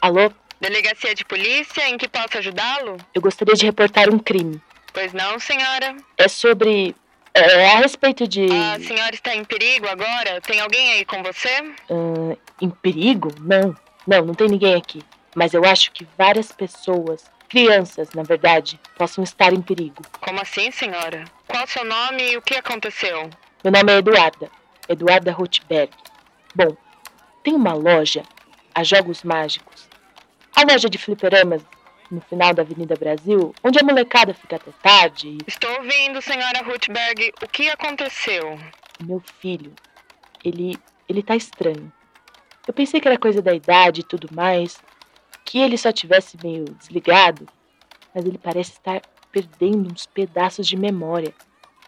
Alô? 0.00 0.32
Delegacia 0.60 1.14
de 1.14 1.24
polícia, 1.24 1.88
em 1.88 1.98
que 1.98 2.08
posso 2.08 2.38
ajudá-lo? 2.38 2.96
Eu 3.14 3.20
gostaria 3.20 3.54
de 3.54 3.66
reportar 3.66 4.08
um 4.08 4.18
crime. 4.18 4.60
Pois 4.92 5.12
não, 5.12 5.38
senhora. 5.38 5.96
É 6.16 6.28
sobre. 6.28 6.94
É 7.32 7.66
a 7.72 7.78
respeito 7.78 8.26
de. 8.26 8.46
A 8.50 8.80
senhora 8.80 9.14
está 9.14 9.34
em 9.34 9.44
perigo 9.44 9.86
agora? 9.88 10.40
Tem 10.40 10.60
alguém 10.60 10.92
aí 10.92 11.04
com 11.04 11.22
você? 11.22 11.50
Ah, 11.90 12.36
em 12.60 12.70
perigo? 12.70 13.30
Não. 13.40 13.76
Não, 14.06 14.24
não 14.24 14.34
tem 14.34 14.48
ninguém 14.48 14.74
aqui. 14.74 15.02
Mas 15.34 15.54
eu 15.54 15.64
acho 15.64 15.92
que 15.92 16.06
várias 16.18 16.50
pessoas, 16.50 17.30
crianças, 17.48 18.12
na 18.14 18.22
verdade, 18.22 18.80
possam 18.96 19.22
estar 19.22 19.52
em 19.52 19.62
perigo. 19.62 20.02
Como 20.20 20.40
assim, 20.40 20.70
senhora? 20.70 21.24
Qual 21.46 21.66
seu 21.66 21.84
nome 21.84 22.32
e 22.32 22.36
o 22.36 22.42
que 22.42 22.54
aconteceu? 22.54 23.30
Meu 23.62 23.72
nome 23.72 23.92
é 23.92 23.98
Eduarda. 23.98 24.50
Eduarda 24.88 25.30
Rothberg. 25.30 25.92
Bom, 26.54 26.76
tem 27.44 27.54
uma 27.54 27.74
loja, 27.74 28.22
a 28.74 28.82
Jogos 28.82 29.22
Mágicos. 29.22 29.89
A 30.54 30.62
loja 30.62 30.88
de 30.88 30.98
fliperamas 30.98 31.62
no 32.10 32.20
final 32.20 32.52
da 32.52 32.62
Avenida 32.62 32.96
Brasil, 32.96 33.54
onde 33.62 33.78
a 33.78 33.84
molecada 33.84 34.34
fica 34.34 34.56
até 34.56 34.72
tarde. 34.82 35.38
Estou 35.46 35.70
ouvindo, 35.76 36.20
senhora 36.20 36.62
Ruthberg. 36.62 37.32
O 37.42 37.46
que 37.46 37.68
aconteceu? 37.70 38.58
Meu 39.00 39.22
filho, 39.40 39.72
ele, 40.44 40.76
ele 41.08 41.22
tá 41.22 41.36
estranho. 41.36 41.92
Eu 42.66 42.74
pensei 42.74 43.00
que 43.00 43.08
era 43.08 43.18
coisa 43.18 43.40
da 43.40 43.54
idade 43.54 44.00
e 44.00 44.04
tudo 44.04 44.28
mais, 44.34 44.82
que 45.44 45.58
ele 45.58 45.78
só 45.78 45.92
tivesse 45.92 46.36
meio 46.42 46.64
desligado, 46.64 47.46
mas 48.14 48.24
ele 48.24 48.38
parece 48.38 48.72
estar 48.72 49.00
perdendo 49.32 49.92
uns 49.92 50.06
pedaços 50.06 50.66
de 50.66 50.76
memória. 50.76 51.32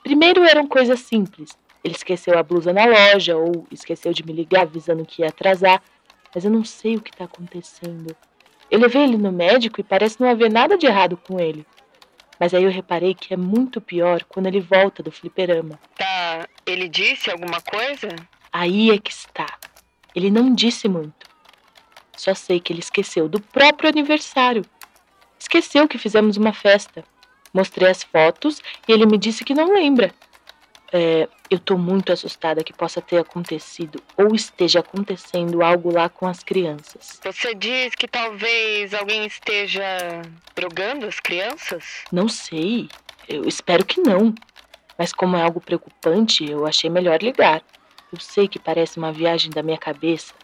Primeiro 0.03 0.45
eram 0.45 0.67
coisas 0.67 1.01
simples. 1.01 1.57
Ele 1.85 1.95
esqueceu 1.95 2.39
a 2.39 2.43
blusa 2.43 2.73
na 2.73 2.85
loja 2.85 3.37
ou 3.37 3.67
esqueceu 3.71 4.13
de 4.13 4.25
me 4.25 4.33
ligar 4.33 4.63
avisando 4.63 5.05
que 5.05 5.23
ia 5.23 5.29
atrasar, 5.29 5.83
mas 6.33 6.45
eu 6.45 6.51
não 6.51 6.65
sei 6.65 6.97
o 6.97 7.01
que 7.01 7.11
tá 7.11 7.25
acontecendo. 7.25 8.17
Eu 8.73 8.79
levei 8.79 9.03
ele 9.03 9.19
no 9.19 9.31
médico 9.31 9.83
e 9.83 9.85
parece 9.85 10.19
não 10.19 10.31
haver 10.31 10.51
nada 10.51 10.79
de 10.79 10.87
errado 10.87 11.15
com 11.15 11.39
ele. 11.39 11.67
Mas 12.41 12.55
aí 12.55 12.65
eu 12.65 12.71
reparei 12.71 13.15
que 13.15 13.35
é 13.35 13.37
muito 13.37 13.83
pior 13.83 14.25
quando 14.25 14.47
ele 14.47 14.61
volta 14.61 15.03
do 15.03 15.13
fliperama. 15.13 15.79
Tá. 15.95 16.49
Ele 16.65 16.89
disse 16.89 17.31
alguma 17.31 17.61
coisa? 17.61 18.09
Aí 18.51 18.91
é 18.91 18.97
que 18.97 19.11
está. 19.11 19.59
Ele 20.15 20.31
não 20.31 20.55
disse 20.55 20.89
muito. 20.89 21.27
Só 22.17 22.33
sei 22.33 22.61
que 22.61 22.73
ele 22.73 22.81
esqueceu 22.81 23.29
do 23.29 23.43
próprio 23.43 23.91
aniversário. 23.91 24.65
Esqueceu 25.39 25.87
que 25.87 25.99
fizemos 25.99 26.39
uma 26.39 26.55
festa. 26.55 27.05
Mostrei 27.53 27.91
as 27.91 28.03
fotos 28.03 28.63
e 28.89 28.93
ele 28.93 29.05
me 29.05 29.19
disse 29.19 29.45
que 29.45 29.53
não 29.53 29.71
lembra. 29.75 30.15
É, 30.93 31.27
eu 31.49 31.59
tô 31.59 31.79
muito 31.79 32.13
assustada 32.13 32.63
que 32.63 32.73
possa 32.73 33.01
ter 33.01 33.19
acontecido 33.19 34.03
ou 34.17 34.35
esteja 34.35 34.81
acontecendo 34.81 35.63
algo 35.63 35.91
lá 35.91 36.09
com 36.09 36.27
as 36.27 36.43
crianças. 36.43 37.19
Você 37.25 37.55
diz 37.55 37.95
que 37.95 38.07
talvez 38.07 38.93
alguém 38.93 39.25
esteja 39.25 39.83
drogando 40.55 41.07
as 41.07 41.19
crianças? 41.19 42.05
Não 42.13 42.29
sei. 42.29 42.91
Eu 43.27 43.49
espero 43.49 43.85
que 43.85 44.01
não. 44.01 44.35
Mas 44.99 45.13
como 45.13 45.37
é 45.37 45.43
algo 45.43 45.61
preocupante, 45.61 46.49
eu 46.49 46.67
achei 46.67 46.91
melhor 46.91 47.23
ligar. 47.23 47.63
Eu 48.13 48.21
sei 48.21 48.47
que 48.47 48.59
parece 48.59 48.99
uma 48.99 49.11
viagem 49.11 49.51
da 49.51 49.63
minha 49.63 49.79
cabeça, 49.79 50.35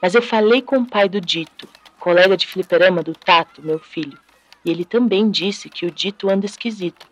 mas 0.00 0.14
eu 0.14 0.22
falei 0.22 0.62
com 0.62 0.78
o 0.78 0.86
pai 0.86 1.06
do 1.06 1.20
Dito, 1.20 1.68
colega 1.98 2.34
de 2.34 2.46
fliperama 2.46 3.02
do 3.02 3.12
Tato, 3.12 3.60
meu 3.60 3.78
filho, 3.78 4.18
e 4.64 4.70
ele 4.70 4.86
também 4.86 5.30
disse 5.30 5.68
que 5.68 5.84
o 5.84 5.90
Dito 5.90 6.30
anda 6.30 6.46
esquisito. 6.46 7.06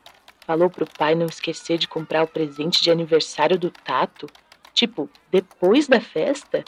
Falou 0.48 0.70
pro 0.70 0.86
pai 0.86 1.14
não 1.14 1.26
esquecer 1.26 1.76
de 1.76 1.86
comprar 1.86 2.22
o 2.22 2.26
presente 2.26 2.82
de 2.82 2.90
aniversário 2.90 3.58
do 3.58 3.70
Tato. 3.70 4.26
Tipo, 4.72 5.10
depois 5.30 5.86
da 5.86 6.00
festa? 6.00 6.64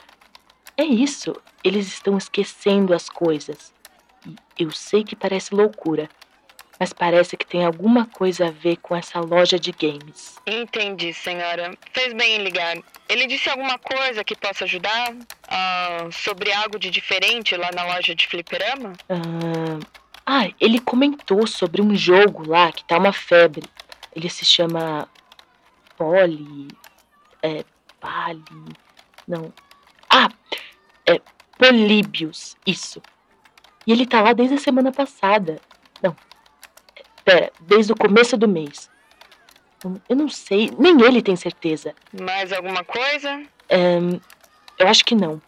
É 0.77 0.83
isso, 0.83 1.35
eles 1.63 1.87
estão 1.87 2.15
esquecendo 2.15 2.93
as 2.93 3.09
coisas. 3.09 3.73
E 4.23 4.35
eu 4.59 4.69
sei 4.69 5.03
que 5.03 5.15
parece 5.15 5.55
loucura, 5.55 6.07
mas 6.79 6.93
parece 6.93 7.35
que 7.35 7.43
tem 7.43 7.65
alguma 7.65 8.05
coisa 8.05 8.49
a 8.49 8.51
ver 8.51 8.77
com 8.77 8.95
essa 8.95 9.19
loja 9.19 9.57
de 9.57 9.71
games. 9.71 10.35
Entendi, 10.45 11.11
senhora. 11.11 11.75
Fez 11.91 12.13
bem 12.13 12.35
em 12.35 12.43
ligar. 12.43 12.77
Ele 13.09 13.25
disse 13.25 13.49
alguma 13.49 13.79
coisa 13.79 14.23
que 14.23 14.35
possa 14.35 14.65
ajudar? 14.65 15.11
Ah, 15.47 16.07
sobre 16.11 16.53
algo 16.53 16.77
de 16.77 16.91
diferente 16.91 17.57
lá 17.57 17.71
na 17.73 17.83
loja 17.95 18.13
de 18.13 18.27
fliperama? 18.27 18.93
Ah, 19.09 19.79
ah, 20.33 20.49
ele 20.59 20.79
comentou 20.79 21.45
sobre 21.45 21.81
um 21.81 21.93
jogo 21.95 22.47
lá 22.47 22.71
que 22.71 22.83
tá 22.85 22.97
uma 22.97 23.11
febre. 23.11 23.63
Ele 24.15 24.29
se 24.29 24.45
chama 24.45 25.07
Poli. 25.97 26.67
É. 27.43 27.63
Pali. 27.99 28.43
Não. 29.27 29.53
Ah! 30.09 30.29
É. 31.05 31.19
Políbios. 31.57 32.55
Isso. 32.65 33.01
E 33.85 33.91
ele 33.91 34.05
tá 34.05 34.21
lá 34.21 34.33
desde 34.33 34.55
a 34.55 34.59
semana 34.59 34.91
passada. 34.91 35.59
Não. 36.01 36.15
É, 36.95 37.03
Pera, 37.23 37.51
desde 37.61 37.91
o 37.91 37.95
começo 37.95 38.37
do 38.37 38.47
mês. 38.47 38.89
Eu- 39.83 40.01
Eu 40.09 40.15
não 40.15 40.29
sei, 40.29 40.71
nem 40.77 40.99
ele 41.01 41.21
tem 41.21 41.35
certeza. 41.35 41.93
Mais 42.19 42.51
alguma 42.53 42.83
coisa? 42.83 43.43
Ahn, 43.71 44.19
eu 44.77 44.87
acho 44.87 45.03
que 45.05 45.15
não. 45.15 45.41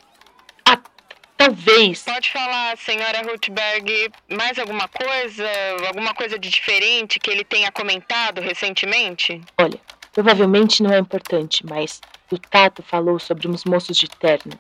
Talvez. 1.44 2.04
Pode 2.04 2.31
falar, 2.31 2.78
senhora 2.78 3.22
Ruthberg, 3.22 4.09
mais 4.30 4.58
alguma 4.58 4.88
coisa? 4.88 5.46
Alguma 5.88 6.14
coisa 6.14 6.40
de 6.40 6.50
diferente 6.50 7.20
que 7.20 7.30
ele 7.30 7.44
tenha 7.44 7.70
comentado 7.70 8.40
recentemente? 8.40 9.42
Olha, 9.58 9.78
provavelmente 10.14 10.81
não 10.81 10.94
é 10.94 10.98
importante, 10.98 11.66
mas 11.66 12.00
o 12.31 12.38
Tato 12.38 12.81
falou 12.81 13.20
sobre 13.20 13.50
uns 13.50 13.66
moços 13.66 13.98
de 13.98 14.08
terno. 14.08 14.58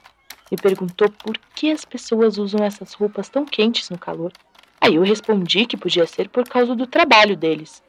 Me 0.51 0.57
perguntou 0.57 1.09
por 1.09 1.39
que 1.55 1.71
as 1.71 1.85
pessoas 1.85 2.37
usam 2.37 2.61
essas 2.65 2.93
roupas 2.93 3.29
tão 3.29 3.45
quentes 3.45 3.89
no 3.89 3.97
calor. 3.97 4.33
Aí 4.81 4.95
eu 4.95 5.03
respondi 5.03 5.65
que 5.65 5.77
podia 5.77 6.05
ser 6.05 6.27
por 6.27 6.45
causa 6.45 6.75
do 6.75 6.85
trabalho 6.85 7.37
deles. 7.37 7.81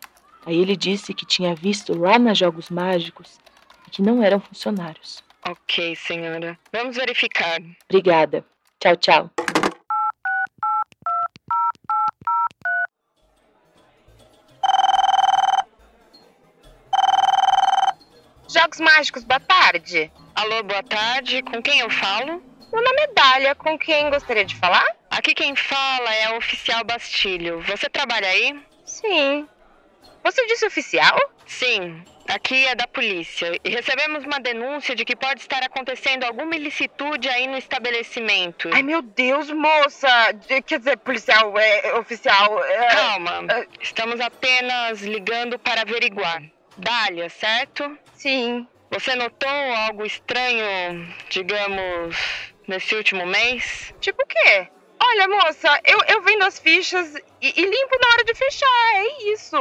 Aí 0.46 0.56
ele 0.56 0.76
disse 0.76 1.12
que 1.12 1.26
tinha 1.26 1.52
visto 1.52 1.98
lá 1.98 2.16
nas 2.16 2.38
Jogos 2.38 2.70
Mágicos 2.70 3.40
e 3.88 3.90
que 3.90 4.02
não 4.02 4.22
eram 4.22 4.38
funcionários. 4.38 5.24
Ok, 5.48 5.96
senhora. 5.96 6.56
Vamos 6.72 6.94
verificar. 6.94 7.60
Obrigada. 7.88 8.44
Tchau, 8.84 8.96
tchau. 8.96 9.30
Jogos 18.46 18.80
Mágicos, 18.80 19.24
boa 19.24 19.40
tarde. 19.40 20.12
Alô, 20.34 20.62
boa 20.64 20.82
tarde. 20.82 21.42
Com 21.44 21.62
quem 21.62 21.80
eu 21.80 21.88
falo? 21.88 22.42
Meu 22.70 22.82
nome 22.82 23.00
é 23.00 23.12
Dália, 23.14 23.54
com 23.54 23.78
quem 23.78 24.10
gostaria 24.10 24.44
de 24.44 24.54
falar? 24.54 24.86
Aqui 25.10 25.32
quem 25.32 25.56
fala 25.56 26.14
é 26.14 26.24
a 26.26 26.36
oficial 26.36 26.84
Bastilho. 26.84 27.62
Você 27.62 27.88
trabalha 27.88 28.28
aí? 28.28 28.62
Sim. 28.84 29.48
Você 30.24 30.46
disse 30.46 30.66
oficial? 30.66 31.18
Sim, 31.46 32.02
aqui 32.26 32.66
é 32.66 32.74
da 32.74 32.86
polícia. 32.86 33.52
E 33.62 33.68
recebemos 33.68 34.24
uma 34.24 34.40
denúncia 34.40 34.94
de 34.94 35.04
que 35.04 35.14
pode 35.14 35.42
estar 35.42 35.62
acontecendo 35.62 36.24
alguma 36.24 36.56
ilicitude 36.56 37.28
aí 37.28 37.46
no 37.46 37.58
estabelecimento. 37.58 38.70
Ai, 38.72 38.82
meu 38.82 39.02
Deus, 39.02 39.50
moça! 39.50 40.08
Quer 40.66 40.78
dizer, 40.78 40.96
policial, 40.96 41.56
é, 41.58 41.94
oficial. 41.98 42.64
É... 42.64 42.86
Calma, 42.88 43.44
é- 43.50 43.66
estamos 43.82 44.18
apenas 44.18 45.02
ligando 45.02 45.58
para 45.58 45.82
averiguar. 45.82 46.42
Dália, 46.78 47.28
certo? 47.28 47.96
Sim. 48.14 48.66
Você 48.90 49.14
notou 49.16 49.50
algo 49.50 50.06
estranho, 50.06 51.14
digamos, 51.28 52.16
nesse 52.66 52.94
último 52.94 53.26
mês? 53.26 53.94
Tipo 54.00 54.22
o 54.22 54.26
quê? 54.26 54.68
Olha, 55.06 55.28
moça, 55.28 55.80
eu, 55.84 55.98
eu 56.08 56.22
vendo 56.22 56.44
as 56.44 56.58
fichas 56.58 57.14
e, 57.40 57.60
e 57.60 57.64
limpo 57.64 57.96
na 58.00 58.14
hora 58.14 58.24
de 58.24 58.34
fechar, 58.34 58.94
é 58.94 59.32
isso. 59.32 59.56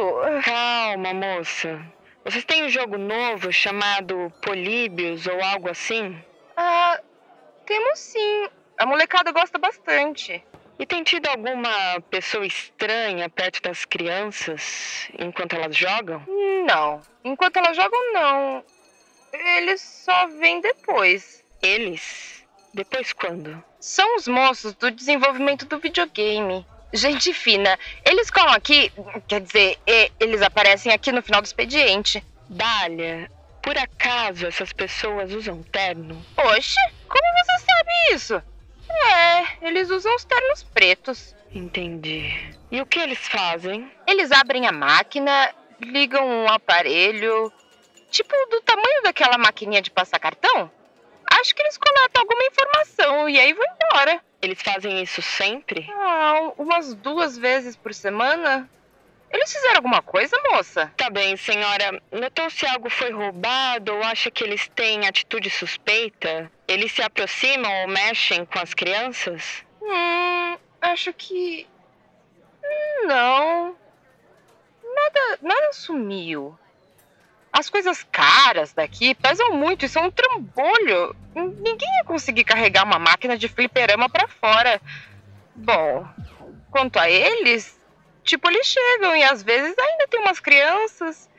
Calma, 0.46 1.14
moça. 1.14 1.82
Vocês 2.24 2.46
têm 2.46 2.64
um 2.64 2.70
jogo 2.70 2.98
novo 2.98 3.52
chamado 3.52 4.32
Políbios 4.42 5.28
ou 5.28 5.44
algo 5.44 5.70
assim? 5.70 6.18
Ah, 6.56 6.98
temos 7.66 8.00
sim. 8.00 8.50
A 8.78 8.86
molecada 8.86 9.34
gosta 9.34 9.58
bastante. 9.58 10.42
E 10.80 10.86
tem 10.86 11.04
tido 11.04 11.28
alguma 11.28 12.02
pessoa 12.10 12.46
estranha 12.46 13.30
perto 13.30 13.62
das 13.62 13.84
crianças 13.84 15.10
enquanto 15.20 15.58
elas 15.58 15.76
jogam? 15.76 16.24
Não. 16.66 17.02
Enquanto 17.24 17.58
elas 17.58 17.76
jogam, 17.76 18.14
não. 18.14 18.64
Eles 19.34 19.82
só 19.82 20.28
vêm 20.28 20.62
depois. 20.62 21.44
Eles? 21.62 22.46
Depois 22.74 23.12
quando? 23.12 23.62
São 23.84 24.16
os 24.16 24.30
moços 24.30 24.74
do 24.76 24.90
desenvolvimento 24.90 25.66
do 25.66 25.78
videogame. 25.78 26.66
Gente 26.94 27.34
fina. 27.34 27.78
Eles 28.06 28.32
colam 28.32 28.54
aqui, 28.54 28.90
quer 29.28 29.42
dizer, 29.42 29.78
eles 30.18 30.42
aparecem 30.42 30.94
aqui 30.94 31.12
no 31.12 31.22
final 31.22 31.42
do 31.42 31.46
expediente. 31.46 32.24
Dália, 32.48 33.30
por 33.62 33.78
acaso 33.78 34.48
essas 34.48 34.72
pessoas 34.72 35.34
usam 35.34 35.62
terno? 35.64 36.26
Oxe, 36.38 36.80
como 37.10 37.24
você 37.44 37.66
sabe 37.66 38.16
isso? 38.16 38.42
É, 38.90 39.68
eles 39.68 39.90
usam 39.90 40.16
os 40.16 40.24
ternos 40.24 40.64
pretos. 40.64 41.36
Entendi. 41.54 42.56
E 42.72 42.80
o 42.80 42.86
que 42.86 43.00
eles 43.00 43.28
fazem? 43.28 43.92
Eles 44.08 44.32
abrem 44.32 44.66
a 44.66 44.72
máquina, 44.72 45.54
ligam 45.82 46.26
um 46.26 46.48
aparelho, 46.48 47.52
tipo 48.10 48.34
do 48.50 48.62
tamanho 48.62 49.04
daquela 49.04 49.38
maquininha 49.38 49.82
de 49.82 49.92
passar 49.92 50.20
cartão. 50.20 50.72
Acho 51.40 51.56
que 51.56 51.62
eles 51.62 51.78
coletam 51.78 52.22
alguma 52.22 52.44
informação 52.46 53.30
e 53.30 53.40
aí 53.40 53.54
vão 53.54 53.66
embora. 53.66 54.22
Eles 54.42 54.62
fazem 54.62 55.02
isso 55.02 55.22
sempre? 55.22 55.90
Ah, 55.92 56.52
umas 56.58 56.94
duas 56.94 57.38
vezes 57.38 57.76
por 57.76 57.94
semana. 57.94 58.70
Eles 59.32 59.52
fizeram 59.52 59.78
alguma 59.78 60.02
coisa, 60.02 60.40
moça? 60.52 60.94
Tá 60.96 61.10
bem, 61.10 61.36
senhora. 61.36 62.00
Notou 62.12 62.50
se 62.52 62.68
algo 62.68 62.88
foi 62.88 63.10
roubado 63.12 63.92
ou 63.92 64.04
acha 64.04 64.30
que 64.30 64.44
eles 64.44 64.68
têm 64.76 65.08
atitude 65.08 65.50
suspeita? 65.50 66.52
Eles 66.68 66.92
se 66.92 67.02
aproximam 67.02 67.82
ou 67.82 67.88
mexem 67.88 68.46
com 68.46 68.60
as 68.60 68.76
crianças? 68.76 69.66
Hum, 69.82 70.56
acho 70.82 71.12
que. 71.14 71.68
Não. 73.06 73.76
Nada, 74.84 75.40
nada 75.42 75.74
sumiu. 75.74 76.58
As 77.54 77.70
coisas 77.70 78.04
caras 78.12 78.74
daqui 78.74 79.14
pesam 79.14 79.52
muito 79.52 79.86
e 79.86 79.90
são 79.90 80.06
um 80.06 80.12
trambolho. 80.12 81.16
Ninguém 81.36 81.88
ia 81.98 82.04
conseguir 82.04 82.44
carregar 82.44 82.84
uma 82.84 82.98
máquina 82.98 83.38
de 83.38 83.48
fliperama 83.48 84.10
para 84.10 84.28
fora. 84.28 84.82
Bom, 85.56 86.04
quanto 86.72 86.98
a 86.98 87.08
eles, 87.08 87.80
tipo, 88.24 88.50
eles 88.50 88.66
chegam 88.66 89.16
e 89.16 89.24
às 89.24 89.44
vezes 89.44 89.78
ainda 89.78 90.08
tem 90.08 90.20
umas 90.20 90.40
crianças, 90.40 91.30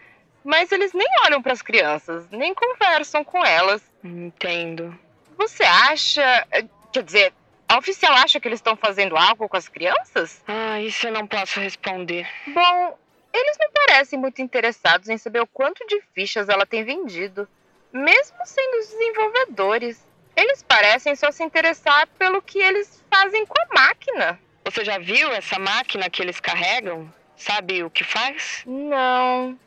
mas 0.44 0.70
eles 0.70 0.93
nem 0.93 1.06
olham 1.25 1.43
para 1.43 1.52
as 1.52 1.62
crianças, 1.62 2.28
nem 2.31 2.55
conversam 2.55 3.25
com 3.25 3.44
elas. 3.44 3.82
Entendo. 4.05 4.96
Você 5.37 5.64
acha, 5.64 6.46
quer 6.93 7.02
dizer, 7.02 7.32
a 7.69 7.78
oficial 7.78 8.12
acha 8.12 8.38
que 8.38 8.46
eles 8.46 8.58
estão 8.58 8.76
fazendo 8.76 9.16
algo 9.16 9.49
com 9.49 9.56
as 9.56 9.69
crianças? 9.69 10.40
Ah, 10.46 10.81
isso 10.81 11.08
eu 11.08 11.12
não 11.12 11.26
posso 11.26 11.58
responder. 11.58 12.28
Bom, 12.46 12.96
eles 13.34 13.56
não 13.58 13.70
parecem 13.72 14.19
muito 14.19 14.40
interessados 14.40 15.08
em 15.08 15.19
saber 15.19 15.40
o 15.40 15.46
quanto 15.46 15.84
de 15.88 16.00
fichas 16.14 16.48
ela 16.48 16.64
tem 16.64 16.84
vendido, 16.84 17.48
mesmo 17.92 18.36
sendo 18.46 18.78
os 18.78 18.88
desenvolvedores. 18.88 20.06
Eles 20.36 20.62
parecem 20.62 21.16
só 21.16 21.32
se 21.32 21.42
interessar 21.42 22.06
pelo 22.19 22.40
que 22.40 22.60
eles 22.60 23.04
fazem 23.10 23.44
com 23.44 23.60
a 23.60 23.75
máquina. 23.75 24.40
Você 24.64 24.84
já 24.84 24.98
viu 24.98 25.32
essa 25.32 25.58
máquina 25.58 26.08
que 26.08 26.22
eles 26.22 26.38
carregam? 26.38 27.12
Sabe 27.36 27.82
o 27.82 27.90
que 27.90 28.04
faz? 28.04 28.62
Não. 28.66 29.58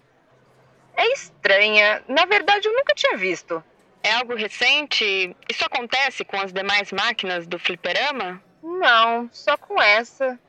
É 0.95 1.11
estranha. 1.11 2.03
Na 2.07 2.25
verdade, 2.25 2.67
eu 2.67 2.73
nunca 2.73 2.93
tinha 2.95 3.17
visto. 3.17 3.63
É 4.01 4.13
algo 4.13 4.33
recente? 4.33 5.35
Isso 5.49 5.65
acontece 5.65 6.23
com 6.23 6.39
as 6.39 6.53
demais 6.53 6.91
máquinas 6.93 7.45
do 7.45 7.59
fliperama? 7.59 8.41
Não, 8.63 9.29
só 9.31 9.57
com 9.57 9.81
essa. 9.81 10.39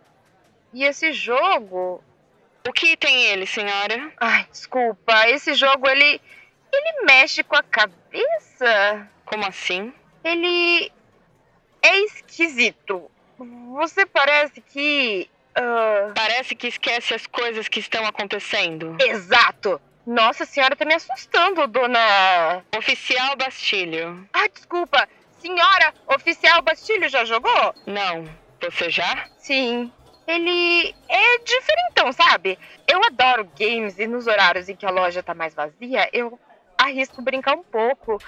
E 0.72 0.84
esse 0.84 1.12
jogo, 1.12 2.02
o 2.68 2.72
que 2.72 2.96
tem 2.96 3.24
ele, 3.26 3.46
senhora? 3.46 4.12
Ai, 4.20 4.46
desculpa. 4.50 5.28
Esse 5.28 5.54
jogo, 5.54 5.88
ele. 5.88 6.20
Ele 6.70 7.04
mexe 7.06 7.42
com 7.42 7.56
a 7.56 7.62
cabeça. 7.62 9.08
Como 9.24 9.46
assim? 9.46 9.92
Ele. 10.22 10.92
É 11.80 11.96
esquisito. 12.04 13.10
Você 13.74 14.04
parece 14.04 14.60
que. 14.60 15.30
Uh... 15.56 16.12
Parece 16.14 16.54
que 16.54 16.68
esquece 16.68 17.14
as 17.14 17.26
coisas 17.26 17.68
que 17.68 17.80
estão 17.80 18.04
acontecendo. 18.06 18.96
Exato! 19.00 19.80
Nossa 20.06 20.44
senhora, 20.44 20.76
tá 20.76 20.84
me 20.84 20.94
assustando, 20.94 21.66
dona. 21.66 22.64
Oficial 22.76 23.36
Bastilho. 23.36 24.26
Ah, 24.32 24.48
desculpa. 24.48 25.08
Senhora, 25.38 25.92
oficial 26.06 26.62
Bastilho 26.62 27.08
já 27.08 27.24
jogou? 27.24 27.74
Não. 27.86 28.24
Você 28.60 28.90
já? 28.90 29.28
Sim 29.38 29.92
ele 30.28 30.94
é 31.08 31.38
diferentão, 31.38 32.12
sabe? 32.12 32.58
Eu 32.86 33.00
adoro 33.04 33.50
games 33.58 33.98
e 33.98 34.06
nos 34.06 34.26
horários 34.26 34.68
em 34.68 34.76
que 34.76 34.84
a 34.84 34.90
loja 34.90 35.22
tá 35.22 35.34
mais 35.34 35.54
vazia, 35.54 36.08
eu 36.12 36.38
arrisco 36.76 37.22
brincar 37.22 37.54
um 37.54 37.62
pouco. 37.62 38.20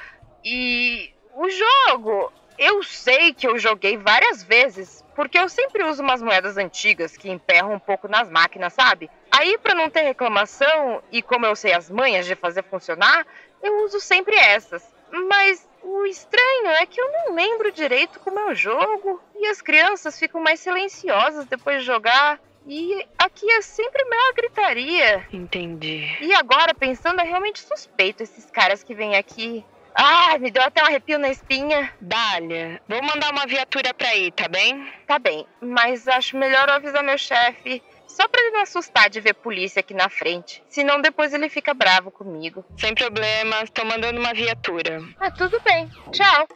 E 0.43 1.13
o 1.35 1.47
jogo, 1.51 2.33
eu 2.59 2.83
sei 2.83 3.35
que 3.35 3.47
eu 3.47 3.59
joguei 3.59 3.99
várias 3.99 4.43
vezes, 4.43 5.05
porque 5.15 5.39
eu 5.39 5.49
sempre 5.49 5.85
uso 5.85 6.03
umas 6.03 6.23
moedas 6.23 6.57
antigas 6.57 7.17
que 7.17 7.31
emperram 7.31 7.75
um 7.75 7.79
pouco 7.79 8.09
nas 8.09 8.31
máquinas, 8.31 8.73
sabe? 8.73 9.11
Aí, 9.31 9.59
para 9.59 9.75
não 9.75 9.91
ter 9.91 10.01
reclamação 10.01 11.03
e 11.13 11.21
como 11.21 11.45
eu 11.45 11.55
sei 11.55 11.75
as 11.75 11.91
manhas 11.91 12.25
de 12.25 12.35
fazer 12.35 12.65
funcionar, 12.65 13.27
eu 13.63 13.85
uso 13.85 14.01
sempre 14.01 14.35
essas. 14.37 14.83
Mas 15.29 15.69
o 15.83 16.07
estranho 16.07 16.69
é 16.81 16.87
que 16.87 17.01
eu 17.01 17.13
não 17.13 17.35
lembro 17.35 17.71
direito 17.71 18.21
como 18.21 18.39
é 18.39 18.47
o 18.47 18.55
jogo 18.55 19.21
e 19.41 19.47
as 19.47 19.63
crianças 19.63 20.19
ficam 20.19 20.41
mais 20.43 20.61
silenciosas 20.61 21.47
depois 21.47 21.81
de 21.81 21.87
jogar. 21.87 22.39
E 22.67 23.07
aqui 23.19 23.51
é 23.51 23.63
sempre 23.63 24.05
meio 24.05 24.35
gritaria. 24.35 25.27
Entendi. 25.33 26.17
E 26.21 26.35
agora, 26.35 26.75
pensando, 26.75 27.21
é 27.21 27.25
realmente 27.25 27.61
suspeito 27.61 28.23
esses 28.23 28.51
caras 28.51 28.85
que 28.85 28.95
vêm 28.95 29.17
aqui. 29.17 29.65
Ah, 29.95 30.39
me 30.39 30.51
deu 30.51 30.63
até 30.63 30.83
um 30.83 30.87
arrepio 30.87 31.19
na 31.19 31.31
espinha. 31.31 31.93
Dália, 32.01 32.81
vou 32.89 33.03
mandar 33.03 33.33
uma 33.33 33.47
viatura 33.47 33.93
pra 33.93 34.15
ir, 34.15 34.31
tá 34.33 34.47
bem? 34.47 34.87
Tá 35.07 35.19
bem, 35.19 35.47
mas 35.61 36.07
acho 36.07 36.37
melhor 36.37 36.69
eu 36.69 36.75
avisar 36.75 37.03
meu 37.03 37.19
chefe. 37.19 37.83
Só 38.07 38.27
pra 38.29 38.41
ele 38.41 38.51
não 38.51 38.63
assustar 38.63 39.09
de 39.09 39.21
ver 39.21 39.35
polícia 39.35 39.81
aqui 39.81 39.95
na 39.95 40.09
frente. 40.09 40.63
Senão 40.69 41.01
depois 41.01 41.33
ele 41.33 41.49
fica 41.49 41.73
bravo 41.73 42.11
comigo. 42.11 42.65
Sem 42.77 42.95
problema, 42.95 43.67
tô 43.73 43.85
mandando 43.85 44.21
uma 44.21 44.35
viatura. 44.35 45.01
Ah, 45.19 45.31
tudo 45.31 45.61
bem. 45.61 45.89
Tchau. 46.13 46.49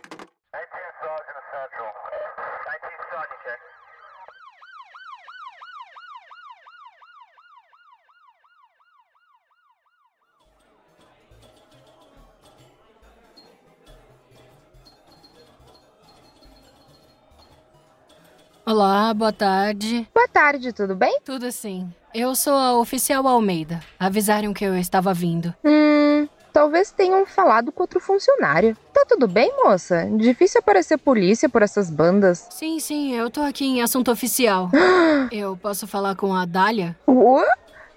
Olá, 18.77 19.15
boa 19.15 19.33
tarde. 19.33 20.05
Boa 20.13 20.27
tarde, 20.27 20.73
tudo 20.73 20.97
bem? 20.97 21.21
Tudo 21.25 21.53
sim. 21.53 21.89
Eu 22.13 22.35
sou 22.35 22.55
a 22.55 22.77
oficial 22.77 23.25
Almeida. 23.25 23.79
Avisaram 24.01 24.53
que 24.53 24.65
eu 24.65 24.77
estava 24.77 25.15
vindo. 25.15 25.55
Hum, 25.65 26.29
talvez 26.53 26.91
tenham 26.91 27.25
falado 27.25 27.71
com 27.71 27.85
outro 27.85 28.01
funcionário. 28.01 28.77
Tá 28.93 29.05
tudo 29.09 29.29
bem, 29.29 29.49
moça? 29.63 30.09
Difícil 30.17 30.59
aparecer 30.59 30.99
polícia 30.99 31.49
por 31.49 31.63
essas 31.63 31.89
bandas. 31.89 32.49
Sim, 32.51 32.81
sim, 32.81 33.15
eu 33.15 33.31
tô 33.31 33.43
aqui 33.43 33.65
em 33.65 33.81
assunto 33.81 34.11
oficial. 34.11 34.69
eu 35.31 35.57
posso 35.57 35.87
falar 35.87 36.17
com 36.17 36.35
a 36.35 36.45
Dália? 36.45 36.99
O? 37.07 37.45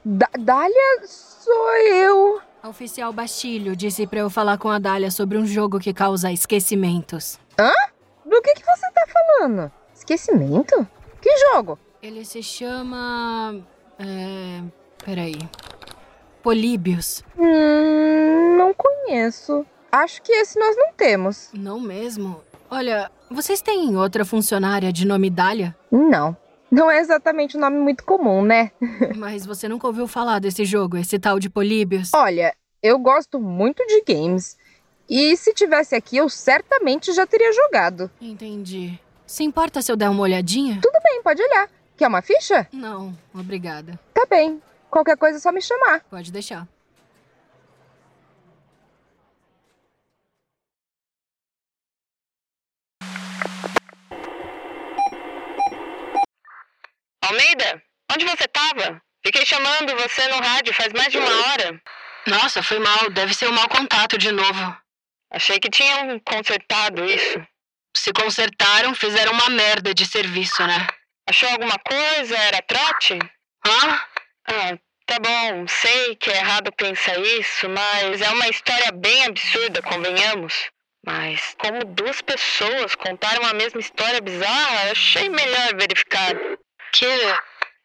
D 0.06 0.28
Dália 0.38 1.08
sou 1.08 1.72
eu. 1.88 2.40
A 2.62 2.70
oficial 2.70 3.12
Bastilho 3.12 3.76
disse 3.76 4.06
pra 4.06 4.20
eu 4.20 4.30
falar 4.30 4.60
com 4.60 4.70
a 4.70 4.78
Dália 4.78 5.10
sobre 5.10 5.40
um 5.40 5.46
jogo 5.48 5.80
que 5.80 5.92
causa 5.92 6.32
esquecimentos. 6.32 7.40
Hã? 7.60 7.72
Do 8.24 8.40
que, 8.44 8.54
que 8.54 8.64
você 8.64 8.92
tá 8.92 9.08
falando? 9.12 9.72
Esquecimento? 10.08 10.88
Que 11.22 11.30
jogo? 11.52 11.78
Ele 12.02 12.24
se 12.24 12.42
chama. 12.42 13.60
É. 14.00 14.64
Peraí. 15.04 15.36
Políbios. 16.42 17.26
Hum, 17.38 18.56
não 18.58 18.74
conheço. 18.74 19.66
Acho 19.92 20.22
que 20.22 20.32
esse 20.32 20.58
nós 20.58 20.78
não 20.78 20.94
temos. 20.94 21.50
Não 21.54 21.78
mesmo? 21.78 22.42
Olha, 22.72 23.12
vocês 23.30 23.62
têm 23.62 23.98
outra 23.98 24.24
funcionária 24.24 24.94
de 24.94 25.06
nome 25.06 25.30
Dália? 25.30 25.76
Não. 25.92 26.38
Não 26.72 26.90
é 26.90 27.00
exatamente 27.00 27.58
um 27.58 27.60
nome 27.60 27.78
muito 27.78 28.06
comum, 28.06 28.42
né? 28.42 28.72
Mas 29.18 29.46
você 29.46 29.68
nunca 29.68 29.88
ouviu 29.88 30.08
falar 30.08 30.40
desse 30.40 30.64
jogo, 30.64 30.96
esse 30.96 31.20
tal 31.20 31.38
de 31.38 31.50
Políbios? 31.50 32.12
Olha, 32.16 32.56
eu 32.82 32.98
gosto 32.98 33.42
muito 33.42 33.86
de 33.86 34.04
games. 34.08 34.58
E 35.10 35.36
se 35.36 35.54
tivesse 35.54 35.96
aqui, 35.96 36.16
eu 36.16 36.30
certamente 36.30 37.12
já 37.12 37.28
teria 37.28 37.52
jogado. 37.52 38.10
Entendi. 38.22 38.98
Se 39.28 39.44
importa 39.44 39.82
se 39.82 39.92
eu 39.92 39.98
der 39.98 40.10
uma 40.10 40.22
olhadinha? 40.22 40.80
Tudo 40.82 40.98
bem, 41.04 41.22
pode 41.22 41.44
olhar. 41.44 41.70
Quer 41.98 42.08
uma 42.08 42.22
ficha? 42.22 42.66
Não, 42.72 43.14
obrigada. 43.34 44.00
Tá 44.14 44.26
bem. 44.26 44.62
Qualquer 44.90 45.18
coisa 45.18 45.38
é 45.38 45.42
só 45.42 45.52
me 45.52 45.62
chamar. 45.62 46.00
Pode 46.10 46.32
deixar. 46.32 46.66
Almeida, 57.22 57.84
onde 58.14 58.26
você 58.26 58.48
tava? 58.48 59.02
Fiquei 59.26 59.46
chamando 59.46 59.94
você 59.98 60.26
no 60.30 60.38
rádio 60.38 60.74
faz 60.74 60.94
mais 60.94 61.12
de 61.12 61.18
uma 61.18 61.30
hora. 61.30 61.82
Nossa, 62.28 62.64
foi 62.64 62.80
mal. 62.80 63.10
Deve 63.10 63.34
ser 63.34 63.50
um 63.50 63.54
mau 63.54 63.68
contato 63.68 64.18
de 64.18 64.32
novo. 64.32 64.78
Achei 65.30 65.60
que 65.60 65.70
tinham 65.70 66.18
consertado 66.22 67.04
isso. 67.04 67.46
Se 67.96 68.12
consertaram, 68.14 68.94
fizeram 68.96 69.34
uma 69.34 69.50
merda 69.50 69.94
de 69.94 70.06
serviço, 70.06 70.66
né? 70.66 70.88
Achou 71.28 71.50
alguma 71.50 71.78
coisa? 71.80 72.38
Era 72.38 72.62
trote? 72.62 73.20
Hã? 73.66 74.02
Ah, 74.48 74.78
tá 75.06 75.20
bom. 75.20 75.68
Sei 75.68 76.16
que 76.16 76.30
é 76.32 76.38
errado 76.38 76.72
pensar 76.72 77.20
isso, 77.20 77.68
mas 77.70 78.22
é 78.22 78.30
uma 78.30 78.48
história 78.48 78.92
bem 78.92 79.26
absurda, 79.26 79.82
convenhamos. 79.82 80.54
Mas 81.06 81.56
como 81.58 81.84
duas 81.86 82.22
pessoas 82.22 82.96
contaram 82.96 83.46
a 83.46 83.54
mesma 83.54 83.80
história 83.80 84.22
bizarra, 84.22 84.92
achei 84.92 85.30
melhor 85.30 85.76
verificar. 85.76 86.34
Que? 86.92 87.06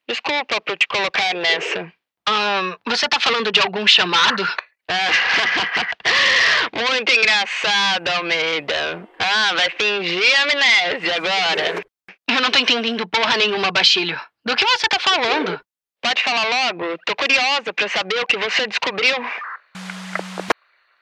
Desculpa 0.08 0.60
por 0.60 0.76
te 0.76 0.86
colocar 0.86 1.34
nessa. 1.34 1.92
Um, 2.28 2.76
você 2.86 3.08
tá 3.08 3.18
falando 3.18 3.50
de 3.50 3.60
algum 3.60 3.86
chamado? 3.86 4.44
Muito 6.72 7.12
engraçado, 7.12 8.08
Almeida. 8.16 9.06
Ah, 9.18 9.54
vai 9.54 9.70
fingir 9.78 10.40
amnésia 10.40 11.16
agora. 11.16 11.82
Eu 12.28 12.40
não 12.40 12.50
tô 12.50 12.58
entendendo 12.58 13.06
porra 13.06 13.36
nenhuma, 13.36 13.70
Bastilho. 13.70 14.18
Do 14.44 14.56
que 14.56 14.64
você 14.64 14.86
tá 14.88 14.98
falando? 14.98 15.60
Pode 16.00 16.22
falar 16.22 16.44
logo? 16.44 16.96
Tô 17.04 17.14
curiosa 17.14 17.72
pra 17.74 17.88
saber 17.88 18.18
o 18.20 18.26
que 18.26 18.38
você 18.38 18.66
descobriu. 18.66 19.14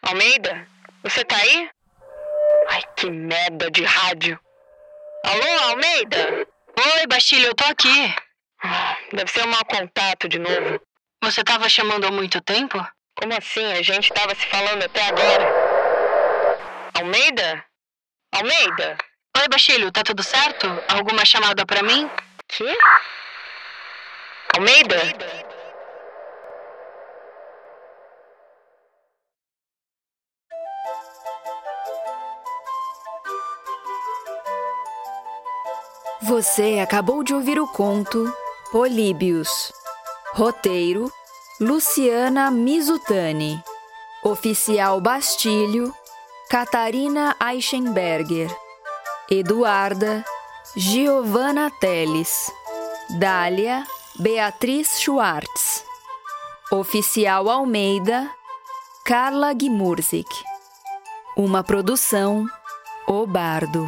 Almeida, 0.02 0.66
você 1.04 1.24
tá 1.24 1.36
aí? 1.36 1.70
Ai, 2.68 2.82
que 2.96 3.08
merda 3.08 3.70
de 3.70 3.84
rádio. 3.84 4.38
Alô, 5.24 5.70
Almeida? 5.70 6.46
Oi, 6.78 7.06
Bastilho, 7.06 7.46
eu 7.46 7.54
tô 7.54 7.64
aqui. 7.64 8.14
Deve 9.12 9.30
ser 9.30 9.44
um 9.44 9.50
mau 9.50 9.64
contato 9.64 10.28
de 10.28 10.38
novo. 10.38 10.80
Você 11.22 11.44
tava 11.44 11.68
chamando 11.68 12.06
há 12.06 12.10
muito 12.10 12.40
tempo? 12.40 12.84
Como 13.14 13.34
assim? 13.36 13.72
A 13.72 13.82
gente 13.82 14.12
tava 14.12 14.34
se 14.34 14.46
falando 14.46 14.82
até 14.82 15.02
agora. 15.02 15.59
Almeida? 17.00 17.64
Almeida? 18.30 18.98
Oi, 19.38 19.48
Bastilho, 19.48 19.90
tá 19.90 20.02
tudo 20.02 20.22
certo? 20.22 20.66
Alguma 20.86 21.24
chamada 21.24 21.64
pra 21.64 21.82
mim? 21.82 22.10
Que? 22.46 22.76
Almeida? 24.54 24.96
Você 36.20 36.80
acabou 36.82 37.24
de 37.24 37.32
ouvir 37.32 37.58
o 37.58 37.66
conto 37.66 38.30
Políbios. 38.70 39.72
Roteiro: 40.34 41.10
Luciana 41.58 42.50
Mizutani. 42.50 43.58
Oficial 44.22 45.00
Bastilho: 45.00 45.94
Catarina 46.50 47.36
Eichenberger. 47.38 48.50
Eduarda: 49.30 50.24
Giovanna 50.74 51.70
Teles. 51.78 52.50
Dália: 53.20 53.84
Beatriz 54.18 54.98
Schwartz. 54.98 55.84
Oficial 56.72 57.48
Almeida: 57.48 58.28
Carla 59.04 59.52
Gmurzik. 59.54 60.26
Uma 61.36 61.62
produção: 61.62 62.44
O 63.06 63.24
Bardo. 63.28 63.86